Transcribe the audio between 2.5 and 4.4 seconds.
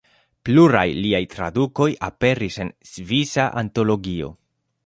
en Svisa antologio.